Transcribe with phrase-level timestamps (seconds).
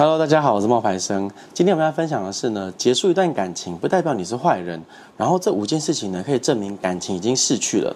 [0.00, 1.30] Hello，大家好，我是冒牌生。
[1.52, 4.82] 今天我们要分享的是呢，结束一段感情不代表你是坏人。
[5.18, 7.94] 然后这五件事情呢，可以证明感情已经逝去了。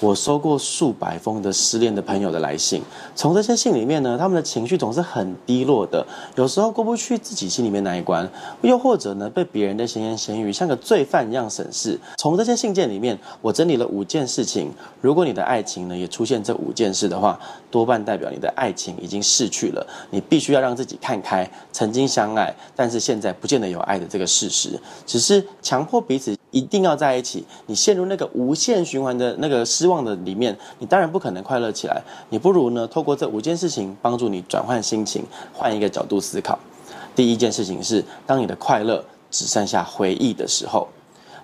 [0.00, 2.82] 我收过数百封的失恋的朋友的来信，
[3.16, 6.06] 从这些信里面呢，他们的情绪总是很低落的，
[6.36, 8.28] 有时候过不去自己心里面那一关，
[8.60, 11.98] 又或者呢，被别人的闲言闲语像个罪犯一样审视。
[12.18, 14.70] 从这些信件里面，我整理了五件事情。
[15.00, 17.40] 如果你的爱情呢，也出现这五件事的话，
[17.70, 19.84] 多半代表你的爱情已经逝去了。
[20.10, 21.37] 你必须要让自己看开，
[21.72, 26.34] 曾经相爱，但是现在不见得有爱的这个事实，只是强迫彼此。
[26.50, 32.02] 一定要在一起，你陷入那个无限循环的那个失望的里面，你当然不可能快乐起来。
[32.30, 35.22] 你不如呢，透过这五件事情帮助你转换心情，
[35.52, 36.58] 换一个角度思考。
[37.14, 40.88] 第一件事情是，当你的快乐只剩下回忆的时候。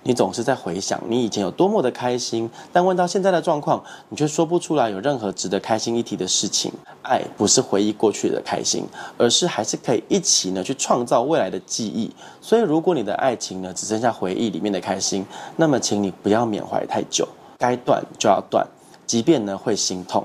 [0.07, 6.71] 你总是在回想你以前有多么的开心，但问到现在的状况，你却说不出来有任何值得开心一提的事情。
[7.01, 8.85] 爱不是回忆过去的开心，
[9.17, 12.11] 而是还是可以一起呢去创造未来的记忆。
[12.39, 15.25] 所以，如果你的爱情呢只剩下回忆里面的开心，
[15.55, 18.63] 那么请你不要缅怀太久，该断就要断，
[19.07, 20.23] 即便呢会心痛。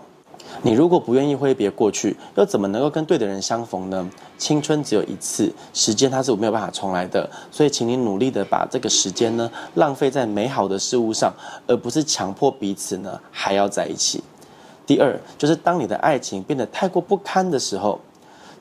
[0.62, 4.08] 你如果不愿意挥别过去，又怎么能够跟对的人相逢呢？
[4.36, 11.32] 青春只有一次，时间它是没有办法重来的，所以请你努力的把这个时间呢浪费在美好的事物上，
[11.66, 14.22] 而不是强迫彼此呢还要在一起。
[14.86, 18.00] 第二，就是当你的爱情变得太过不堪的时候，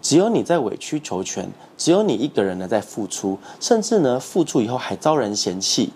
[0.02, 5.92] 只有你在委曲求全，只有你一个人呢在付出，甚至呢付出以后还遭人嫌弃，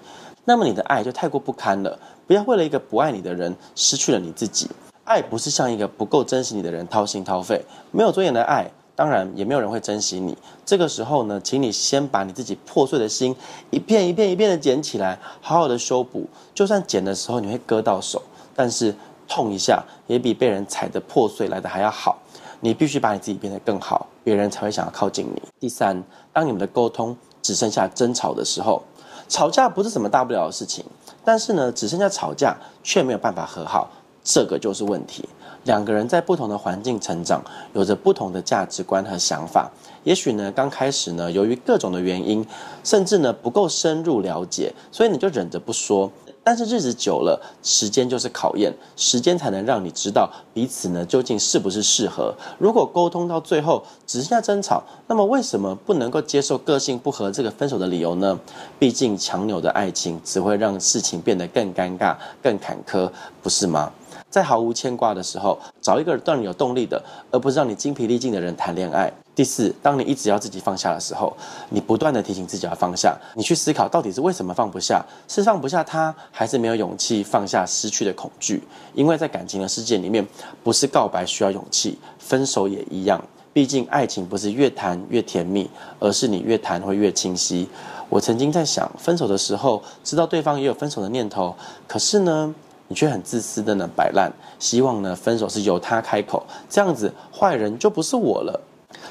[0.46, 2.00] 那么你的爱就太过不堪了。
[2.26, 4.70] 不要为了一个不爱你的人失去了你自己。
[5.06, 10.38] 爱不是向一个不够珍惜你的人掏心掏肺，没有尊严的爱，当然也没有人会珍惜你。
[10.66, 13.36] 这个时候呢，请你先把你自己破碎的心
[13.70, 16.26] 一片一片一片的捡起来，好好的修补。
[16.56, 18.22] 就算捡的时候你会割到手，
[18.56, 18.96] 但是
[19.28, 22.18] 痛一下也比被人踩得破碎来的还要好。
[22.62, 25.42] 你必须把你自己变得更好，别人才会想要靠近你。
[25.60, 28.82] 第三，当你们的沟通只剩下争吵的时候，
[29.28, 30.86] 吵架不是什么大不了的事情，
[31.26, 33.90] 但是呢，只剩下吵架却没有办法和好。
[34.24, 35.28] 这个就是问题。
[35.66, 37.42] 两个人在不同的环境成长，
[37.74, 39.72] 有着不同的价值观和想法。
[40.04, 42.46] 也许呢，刚开始呢，由于各种的原因，
[42.84, 46.12] 甚至呢不够深入了解，所以你就忍着不说。
[46.46, 52.36] 但是日子久了，时间就是考验，时间才能让你知道彼此呢究竟是不是适合。
[52.60, 58.38] 如果沟通到最后只剩下争吵，那么为什么不能够接受个性不合这个分手的理由呢？
[58.78, 63.10] 毕竟强扭的爱情只会让事情变得更尴尬、更坎坷，
[63.42, 63.90] 不是吗？
[64.34, 67.00] 在毫无牵挂的时候，找一个让你有动力的，
[67.30, 69.14] 而不是让你精疲力尽的人谈恋爱。
[69.36, 71.32] 第四，当你一直要自己放下的时候，
[71.70, 78.64] 你不断的提醒自己要放下，你去思考到底是为什么放不下，是放不下他，还是没有勇气放下失去的恐惧？
[78.96, 80.26] 因为在感情的世界里面，
[80.64, 83.24] 不是告白需要勇气，分手也一样。
[83.54, 87.70] 毕竟爱情不是越谈越甜蜜，而是你越谈会越清晰。
[88.10, 91.56] 我曾经在想，分手的时候知道对方也有分手的念头，
[91.88, 92.54] 可是呢，
[92.94, 98.62] 你却很自私的呢摆烂，希望呢分手是由他开口，这样子坏人就不是我了。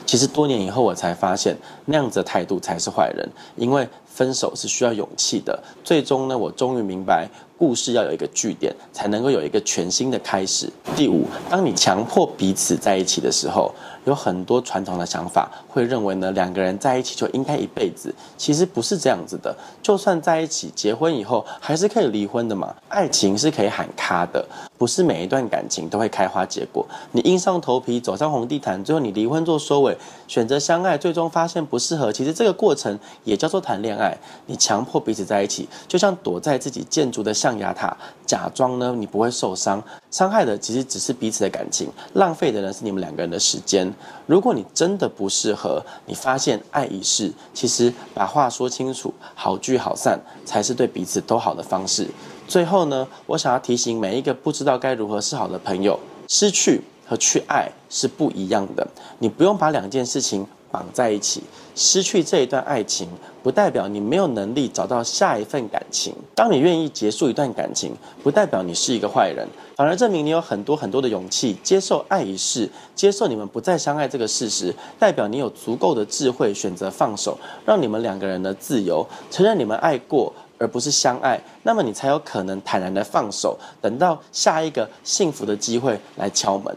[0.06, 1.56] 其实多年以后我才发现，
[1.86, 5.62] 那样子的态度才是坏人，因为分手是需要勇气的。
[5.82, 7.28] 最终呢，我终于明白。
[7.58, 10.68] 故事要有一个句点，才能够有一个全新的开始。
[10.96, 13.72] 第五，当你强迫彼此在一起的时候，
[14.04, 18.12] 有很多传统的想法会认为呢，两个人在一起就应该一辈子。
[18.36, 22.74] 其实不是这样子的，就算在一起结婚以后，还是可以离婚的嘛。
[22.88, 24.44] 爱情是可以喊卡的，
[24.76, 26.84] 不是每一段感情都会开花结果。
[27.12, 29.96] 你硬上头皮走上红地毯，最后你离婚做收尾，
[30.26, 32.12] 选择相爱，最终发现不适合。
[32.12, 34.01] 其实这个过程也叫做谈恋爱。
[34.46, 43.92] 你强迫彼此在一起，就像躲在自己建筑的象牙塔，假装呢你不会受伤，伤害的其实只是彼此的感情，浪费的呢是你们两个人的时间。
[44.26, 52.08] 如果你真的不适合，你发现爱已逝，其实把话说清楚，好聚好散才是对彼此都好的方式。
[52.48, 55.98] 最后呢，我想要提醒每一个不知道该如何是好的朋友，
[56.28, 58.86] 失去和去爱是不一样的，
[59.18, 60.46] 你不用把两件事情。
[60.72, 61.42] 绑在一起，
[61.76, 63.06] 失去这一段爱情，
[63.42, 66.14] 不代表你没有能力找到下一份感情。
[66.34, 69.46] 当你愿意结束一段感情，不代表你是一个坏人，
[69.76, 86.74] 反而证明你有很多很多的勇气，接受爱已逝，接受你们不再相爱这个事实，代表你有足够的智慧选择放手，让你们两个人的自由，承认你们爱过而不是相爱，那么你才有可能坦然的放手，等到下一个幸福的机会来敲门。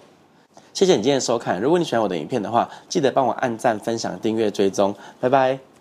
[0.75, 1.59] 谢谢你今天的收看。
[1.61, 4.93] 如果你喜欢我的影片的话，记得帮我按赞、分享、订阅、追踪。
[5.21, 5.74] 拜拜。